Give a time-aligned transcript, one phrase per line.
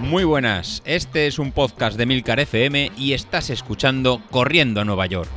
[0.00, 5.06] Muy buenas, este es un podcast de Milcar FM y estás escuchando Corriendo a Nueva
[5.06, 5.28] York.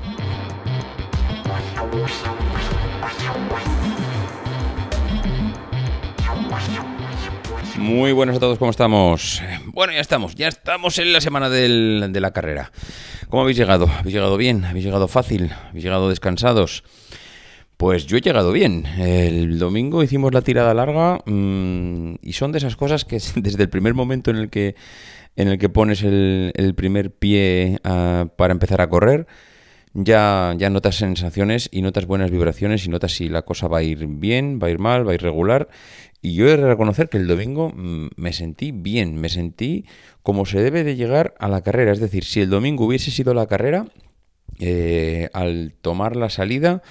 [7.78, 9.42] Muy buenas a todos, ¿cómo estamos?
[9.66, 12.72] Bueno, ya estamos, ya estamos en la semana de la carrera.
[13.30, 13.90] ¿Cómo habéis llegado?
[14.00, 14.64] ¿Habéis llegado bien?
[14.66, 15.52] ¿Habéis llegado fácil?
[15.70, 16.84] ¿Habéis llegado descansados?
[17.82, 18.86] Pues yo he llegado bien.
[19.00, 23.70] El domingo hicimos la tirada larga mm, y son de esas cosas que desde el
[23.70, 24.76] primer momento en el que,
[25.36, 29.26] en el que pones el, primer pie ah, para empezar a correr,
[29.96, 33.84] ya, ya notas sensaciones y notas buenas vibraciones y notas si la cosa va a
[33.84, 35.68] ir bien, va a ir mal, va a ir regular.
[36.22, 39.86] Y yo he de reconocer que el domingo mm, me sentí bien, me sentí
[40.22, 41.92] como se debe de llegar a la carrera.
[41.92, 43.88] Es decir, si el domingo hubiese sido la carrera,
[44.60, 46.84] eh, al tomar la salida,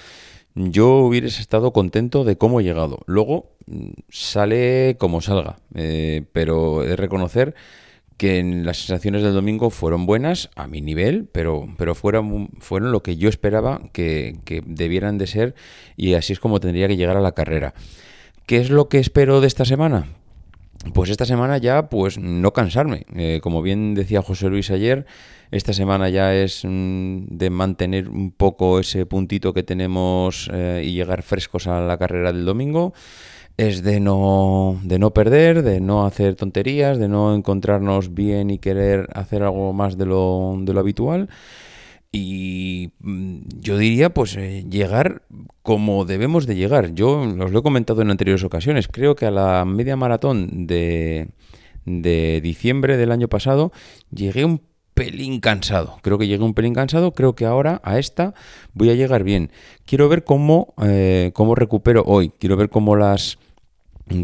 [0.55, 2.99] yo hubiese estado contento de cómo he llegado.
[3.05, 7.55] Luego mm, sale como salga, eh, pero he de reconocer
[8.17, 13.01] que las sensaciones del domingo fueron buenas a mi nivel, pero, pero fueron, fueron lo
[13.01, 15.55] que yo esperaba que, que debieran de ser
[15.97, 17.73] y así es como tendría que llegar a la carrera.
[18.45, 20.07] ¿Qué es lo que espero de esta semana?
[20.93, 23.05] Pues esta semana ya, pues no cansarme.
[23.15, 25.05] Eh, como bien decía José Luis ayer,
[25.51, 30.93] esta semana ya es mm, de mantener un poco ese puntito que tenemos eh, y
[30.93, 32.93] llegar frescos a la carrera del domingo.
[33.57, 38.57] Es de no, de no perder, de no hacer tonterías, de no encontrarnos bien y
[38.57, 41.29] querer hacer algo más de lo, de lo habitual.
[42.11, 45.23] Y mm, yo diría, pues, eh, llegar
[45.63, 46.93] como debemos de llegar.
[46.93, 48.87] Yo os lo he comentado en anteriores ocasiones.
[48.89, 51.29] Creo que a la media maratón de,
[51.85, 53.71] de diciembre del año pasado
[54.11, 54.61] llegué un
[54.93, 55.99] pelín cansado.
[56.01, 57.13] Creo que llegué un pelín cansado.
[57.13, 58.33] Creo que ahora a esta
[58.73, 59.51] voy a llegar bien.
[59.85, 62.29] Quiero ver cómo, eh, cómo recupero hoy.
[62.39, 63.37] Quiero ver cómo las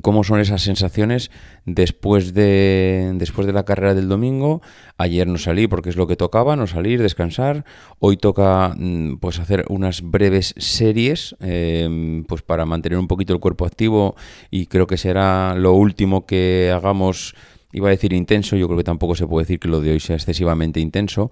[0.02, 1.32] cómo son esas sensaciones
[1.66, 4.62] después de después de la carrera del domingo.
[4.98, 7.66] Ayer no salí porque es lo que tocaba, no salir, descansar.
[8.00, 13.40] Hoy toca mm, pues hacer unas breves series eh, pues para mantener un poquito el
[13.40, 14.16] cuerpo activo
[14.52, 17.36] y creo que será lo último que hagamos.
[17.74, 20.00] Iba a decir intenso, yo creo que tampoco se puede decir que lo de hoy
[20.00, 21.32] sea excesivamente intenso,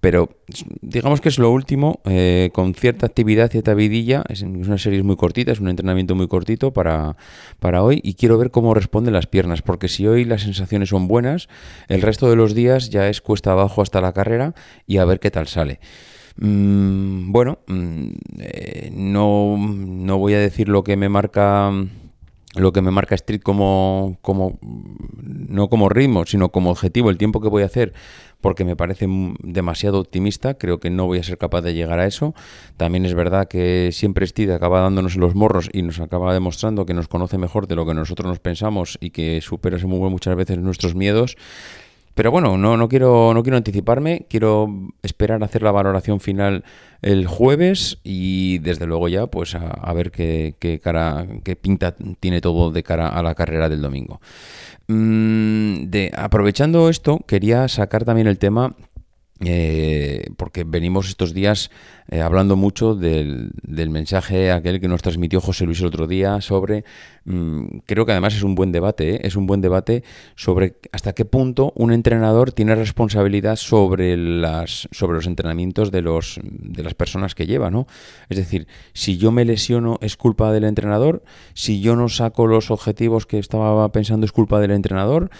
[0.00, 0.30] pero
[0.80, 5.16] digamos que es lo último, eh, con cierta actividad, cierta vidilla, es una serie muy
[5.16, 7.16] cortita, es un entrenamiento muy cortito para,
[7.58, 11.06] para hoy y quiero ver cómo responden las piernas, porque si hoy las sensaciones son
[11.06, 11.48] buenas,
[11.88, 14.54] el resto de los días ya es cuesta abajo hasta la carrera
[14.86, 15.80] y a ver qué tal sale.
[16.36, 18.08] Mm, bueno, mm,
[18.38, 21.70] eh, no, no voy a decir lo que me marca
[22.56, 27.40] lo que me marca Street como, como no como ritmo, sino como objetivo, el tiempo
[27.40, 27.92] que voy a hacer,
[28.40, 29.06] porque me parece
[29.42, 32.34] demasiado optimista, creo que no voy a ser capaz de llegar a eso.
[32.76, 36.94] También es verdad que siempre Street acaba dándonos los morros y nos acaba demostrando que
[36.94, 40.94] nos conoce mejor de lo que nosotros nos pensamos y que supera muchas veces nuestros
[40.94, 41.36] miedos.
[42.14, 44.68] Pero bueno, no, no, quiero, no quiero anticiparme, quiero
[45.02, 46.64] esperar a hacer la valoración final
[47.02, 52.40] el jueves y desde luego ya pues a, ver qué, qué cara, qué pinta tiene
[52.40, 54.20] todo de cara a la carrera del domingo.
[54.88, 58.74] Mm, de, aprovechando esto, quería sacar también el tema
[59.42, 61.70] eh, porque venimos estos días
[62.10, 66.42] eh, hablando mucho del, del mensaje aquel que nos transmitió José Luis el otro día
[66.42, 66.84] sobre,
[67.24, 69.20] mm, creo que además es un buen debate, ¿eh?
[69.22, 70.04] es un buen debate
[70.36, 76.38] sobre hasta qué punto un entrenador tiene responsabilidad sobre las sobre los entrenamientos de los
[76.42, 77.86] de las personas que lleva, ¿no?
[78.28, 81.22] Es decir, si yo me lesiono es culpa del entrenador,
[81.54, 85.30] si yo no saco los objetivos que estaba pensando es culpa del entrenador.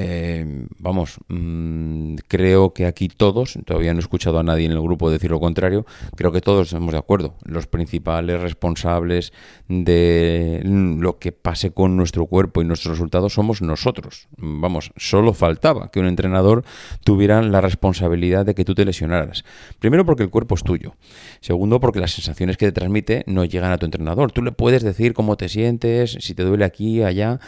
[0.00, 4.80] Eh, vamos, mm, creo que aquí todos, todavía no he escuchado a nadie en el
[4.80, 7.34] grupo decir lo contrario, creo que todos estamos de acuerdo.
[7.44, 9.32] Los principales responsables
[9.66, 14.28] de lo que pase con nuestro cuerpo y nuestros resultados somos nosotros.
[14.36, 16.64] Vamos, solo faltaba que un entrenador
[17.02, 19.44] tuviera la responsabilidad de que tú te lesionaras.
[19.80, 20.94] Primero porque el cuerpo es tuyo.
[21.40, 24.30] Segundo porque las sensaciones que te transmite no llegan a tu entrenador.
[24.30, 27.40] Tú le puedes decir cómo te sientes, si te duele aquí, allá,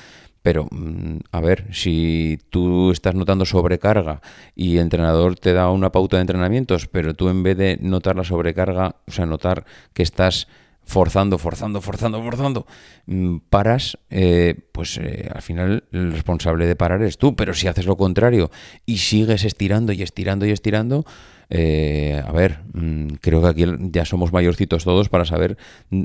[0.43, 4.21] pero, mm, a ver, si tú estás notando sobrecarga
[4.55, 8.17] y el entrenador te da una pauta de entrenamientos, pero tú en vez de notar
[8.17, 10.49] la sobrecarga, o sea, notar que estás
[10.91, 12.67] forzando, forzando, forzando, forzando,
[13.07, 17.37] mm, paras, eh, pues eh, al final el responsable de parar es tú.
[17.37, 18.51] Pero si haces lo contrario
[18.87, 21.05] y sigues estirando y estirando y estirando,
[21.51, 25.57] eh, a ver, mm, creo que aquí ya somos mayorcitos todos para saber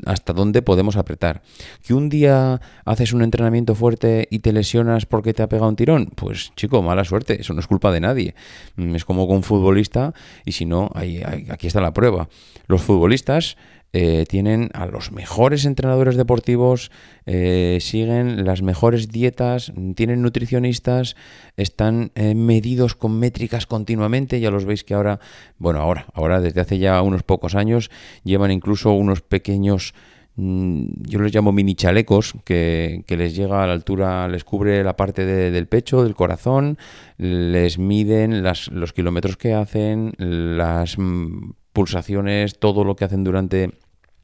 [0.04, 1.42] hasta dónde podemos apretar.
[1.86, 5.76] Que un día haces un entrenamiento fuerte y te lesionas porque te ha pegado un
[5.76, 8.34] tirón, pues chico, mala suerte, eso no es culpa de nadie.
[8.76, 10.12] Mm, Es como con un futbolista
[10.44, 12.28] y si no, ahí, ahí- aquí está la prueba.
[12.66, 13.56] Los futbolistas
[13.92, 16.90] eh, tienen a los mejores entrenadores deportivos,
[17.24, 21.16] eh, siguen las mejores dietas, tienen nutricionistas,
[21.56, 24.40] están eh, medidos con métricas continuamente.
[24.40, 25.18] Ya los veis que ahora,
[25.58, 27.90] bueno, ahora, ahora desde hace ya unos pocos años
[28.24, 29.94] llevan incluso unos pequeños
[30.36, 34.96] mm, yo los llamo mini chalecos, que, les llega a la altura, les cubre la
[34.96, 36.78] parte del pecho, del corazón,
[37.18, 43.72] les miden los kilómetros que hacen, las mm, pulsaciones, todo lo que hacen durante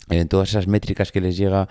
[0.08, 1.68] en todas esas métricas que les llega,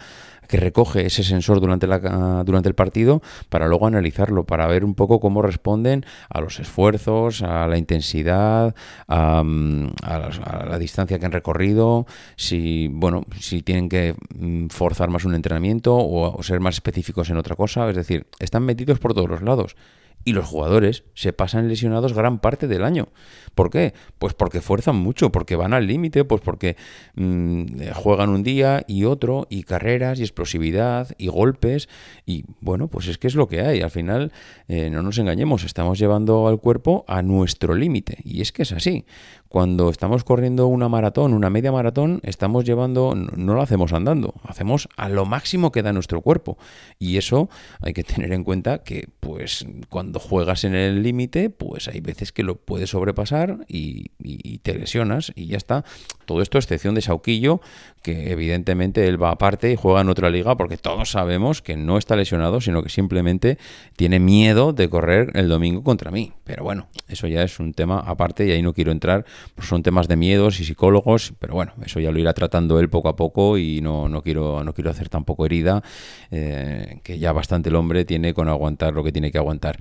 [0.47, 4.95] que recoge ese sensor durante, la, durante el partido, para luego analizarlo, para ver un
[4.95, 8.75] poco cómo responden a los esfuerzos, a la intensidad,
[9.07, 12.05] a, la, distancia que han recorrido,
[12.35, 17.37] si, bueno, si tienen que mm, forzar más un entrenamiento o ser más específicos en
[17.37, 17.89] otra cosa.
[17.89, 19.75] Es decir, están metidos por todos los lados.
[20.23, 23.09] Y los jugadores se pasan lesionados gran parte del año.
[23.55, 23.93] ¿Por qué?
[24.19, 26.77] Pues porque fuerzan mucho, porque van al límite, pues porque
[27.15, 31.89] mm, juegan un día y otro, y carreras, y explosividad, y golpes,
[32.25, 33.81] y bueno, pues es que es lo que hay.
[33.81, 34.31] Al final,
[34.67, 38.71] eh, no nos engañemos, estamos llevando al cuerpo a nuestro límite, y es que es
[38.71, 39.05] así.
[39.51, 44.87] Cuando estamos corriendo una maratón, una media maratón, estamos llevando, no lo hacemos andando, hacemos
[44.95, 46.57] a lo máximo que da nuestro cuerpo.
[46.99, 47.49] Y eso
[47.81, 52.31] hay que tener en cuenta que, pues, cuando juegas en el límite, pues hay veces
[52.31, 54.11] que lo puedes sobrepasar y,
[54.59, 55.83] te lesionas y ya está.
[56.23, 57.59] Todo esto excepción de Sauquillo,
[58.03, 61.97] que evidentemente él va aparte y juega en otra liga porque todos sabemos que no
[61.97, 63.57] está lesionado, sino que simplemente
[63.97, 66.31] tiene miedo de correr el domingo contra mí.
[66.45, 69.25] Pero bueno, eso ya es un tema aparte y ahí no quiero entrar
[69.55, 72.89] pues son temas de miedos y psicólogos, pero bueno, eso ya lo irá tratando él
[72.89, 75.83] poco a poco y no, no quiero, no quiero hacer tampoco herida,
[76.31, 79.79] eh, que ya bastante el hombre tiene con aguantar lo que tiene que aguantar.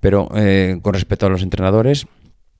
[0.00, 2.06] Pero eh, con respecto a los entrenadores,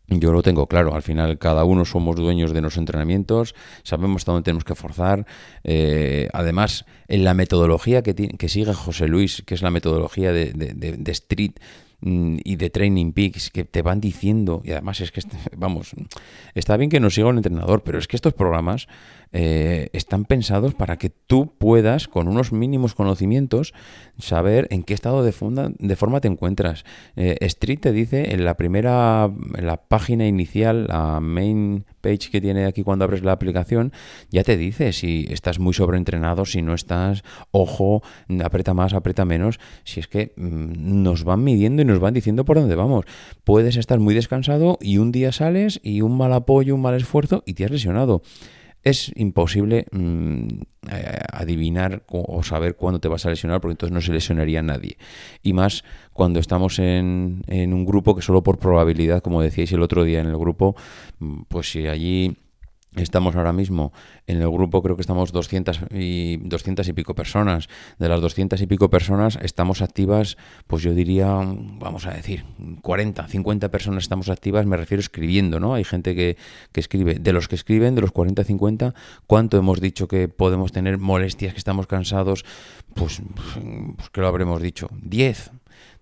[0.08, 4.32] yo lo tengo claro, al final cada uno somos dueños de nuestros entrenamientos, sabemos hasta
[4.32, 5.26] dónde tenemos que forzar.
[5.64, 10.52] Eh, además, en la metodología que, que, sigue José Luis, que es la metodología de,
[10.52, 11.54] de Street,
[12.00, 15.22] y de Training Peaks que te van diciendo, y además es que,
[15.56, 15.92] vamos,
[16.54, 18.86] está bien que nos siga un entrenador, pero es que estos programas
[19.32, 23.74] eh, están pensados para que tú puedas, con unos mínimos conocimientos,
[24.18, 26.84] saber en qué estado de, funda, de forma te encuentras.
[27.16, 32.40] Eh, Street te dice en la primera, en la página inicial, la main page que
[32.40, 33.92] tiene aquí cuando abres la aplicación,
[34.30, 38.02] ya te dice si estás muy sobreentrenado, si no estás, ojo,
[38.44, 39.58] aprieta más, aprieta menos.
[39.84, 43.04] Si es que mm, nos van midiendo y nos van diciendo por dónde vamos.
[43.42, 47.42] Puedes estar muy descansado y un día sales y un mal apoyo, un mal esfuerzo
[47.44, 48.22] y te has lesionado
[48.86, 50.46] es imposible mm,
[50.92, 54.96] eh, adivinar o saber cuándo te vas a lesionar, porque entonces no se lesionaría nadie.
[55.42, 59.82] Y más cuando estamos en, en un grupo que solo por probabilidad, como decíais el
[59.82, 60.76] otro día en el grupo,
[61.18, 62.36] mm, pues si allí
[62.96, 63.92] Estamos ahora mismo
[64.26, 67.68] en el grupo, creo que estamos 200 y, 200 y pico personas.
[67.98, 72.44] De las 200 y pico personas estamos activas, pues yo diría, vamos a decir,
[72.80, 75.74] 40, 50 personas estamos activas, me refiero escribiendo, ¿no?
[75.74, 76.38] Hay gente que,
[76.72, 77.14] que escribe.
[77.14, 78.94] De los que escriben, de los 40, 50,
[79.26, 82.46] ¿cuánto hemos dicho que podemos tener molestias, que estamos cansados?
[82.94, 83.20] Pues,
[83.96, 85.50] pues que lo habremos dicho, 10.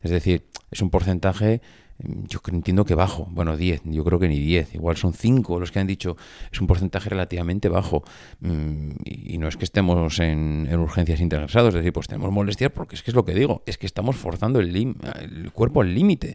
[0.03, 1.61] Es decir, es un porcentaje
[1.99, 5.71] yo entiendo que bajo, bueno, 10, yo creo que ni 10, igual son 5 los
[5.71, 6.17] que han dicho,
[6.53, 8.03] es un porcentaje relativamente bajo.
[8.41, 12.97] Mm, y no es que estemos en, urgencias interesados, es decir, pues tenemos molestias porque
[12.97, 14.97] es que es lo que digo, es que estamos forzando el,
[15.53, 16.35] cuerpo al límite.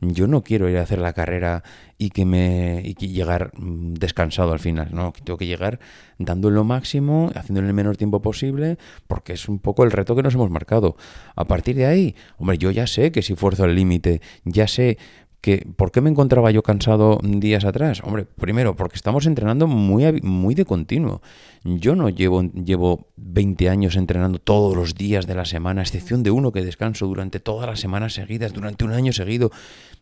[0.00, 1.62] Yo no quiero ir a hacer la carrera
[1.98, 5.80] y que me y que llegar mm, descansado al final, no, tengo que llegar
[6.18, 10.14] dando lo máximo, haciendo en el menor tiempo posible, porque es un poco el reto
[10.14, 10.96] que nos hemos marcado.
[11.34, 14.98] A partir de ahí, hombre, yo ya sé que si fuerzo el límite, ya sé
[15.40, 18.02] que ¿por qué me encontraba yo cansado días atrás?
[18.04, 21.22] Hombre, primero, porque estamos entrenando muy, muy de continuo.
[21.64, 26.22] Yo no llevo, llevo 20 años entrenando todos los días de la semana, a excepción
[26.22, 29.50] de uno que descanso durante todas las semanas seguidas, durante un año seguido.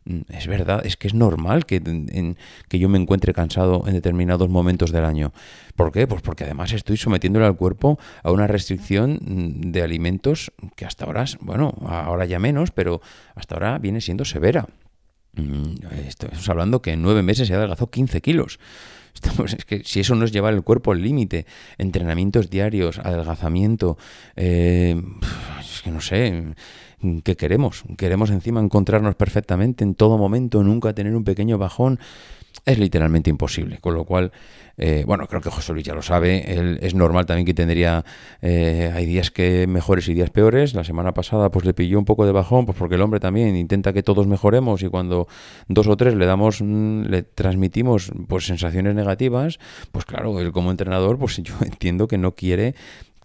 [0.04, 1.80] Mm, es verdad, es que es normal que,
[2.68, 5.32] que yo me encuentre cansado en determinados momentos del año.
[5.76, 6.08] ¿Por qué?
[6.08, 11.04] Pues porque además estoy sometiéndole al cuerpo a una restricción mm, de alimentos que hasta
[11.04, 13.00] ahora, bueno, ahora ya menos, pero
[13.36, 14.66] hasta ahora viene siendo severa.
[15.38, 18.58] Mm, estamos hablando que en nueve meses se ha adelgazado 15 kilos.
[19.14, 21.44] Estamos, es que si eso no es llevar el cuerpo al límite,
[21.76, 23.98] entrenamientos diarios, adelgazamiento,
[24.36, 25.00] eh,
[25.60, 26.54] es que no sé,
[27.24, 27.82] ¿qué queremos?
[27.96, 31.98] Queremos encima encontrarnos perfectamente en todo momento, nunca tener un pequeño bajón.
[32.64, 33.78] Es literalmente imposible.
[33.78, 34.30] Con lo cual,
[34.76, 36.52] eh, bueno, creo que José Luis ya lo sabe.
[36.52, 38.04] Él, es normal también que tendría.
[38.42, 40.74] Eh, hay días que mejores y días peores.
[40.74, 43.56] La semana pasada, pues le pilló un poco de bajón, pues porque el hombre también
[43.56, 45.28] intenta que todos mejoremos y cuando
[45.68, 49.58] dos o tres le damos, mm, le transmitimos, pues sensaciones negativas,
[49.90, 52.74] pues claro, él como entrenador, pues yo entiendo que no quiere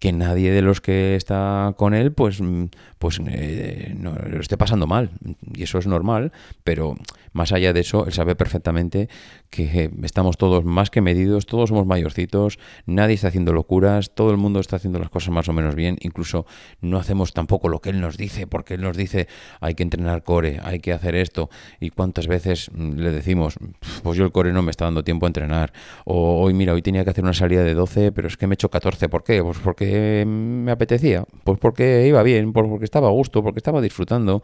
[0.04, 2.66] que nadie de los que está con él pues, mm,
[3.00, 5.12] pues eh, no, lo esté pasando mal.
[5.56, 6.34] Y eso es normal,
[6.66, 6.96] pero
[7.32, 9.08] más allá de eso, él sabe perfectamente
[9.50, 14.38] que estamos todos más que medidos, todos somos mayorcitos, nadie está haciendo locuras, todo el
[14.38, 16.46] mundo está haciendo las cosas más o menos bien, incluso
[16.82, 19.28] no hacemos tampoco lo que él nos dice, porque él nos dice
[19.62, 23.56] hay que entrenar core, hay que hacer esto, y cuántas veces mm, le decimos,
[24.04, 25.72] pues yo el core no me está dando tiempo a entrenar,
[26.04, 28.54] o hoy mira, hoy tenía que hacer una salida de 12, pero es que me
[28.54, 29.42] he hecho 14, ¿por qué?
[29.42, 29.93] Pues porque
[30.26, 34.42] me apetecía, pues porque iba bien, porque estaba a gusto, porque estaba disfrutando,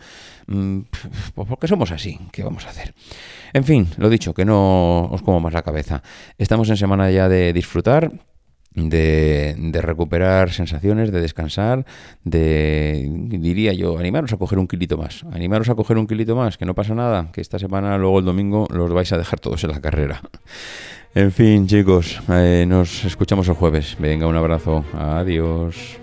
[0.48, 0.80] mm,
[1.36, 2.94] pues porque somos así, ¿qué vamos a hacer?
[3.54, 6.04] En fin, lo dicho, que no os como más la cabeza.
[6.38, 8.12] Estamos en semana ya de disfrutar,
[8.76, 11.86] de, de, recuperar sensaciones, de descansar,
[12.24, 16.58] de, diría yo, animaros a coger un kilito más, animaros a coger un kilito más,
[16.58, 19.64] que no pasa nada, que esta semana, luego el domingo, los vais a dejar todos
[19.64, 20.22] en la carrera.
[21.16, 23.98] En fin, chicos, eh, nos escuchamos el jueves.
[24.00, 24.86] Venga, un abrazo.
[24.94, 26.00] Adiós.